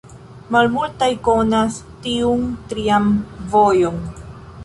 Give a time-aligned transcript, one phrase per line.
[0.53, 3.13] Malmultaj konas tiun trian
[3.55, 4.01] vojon.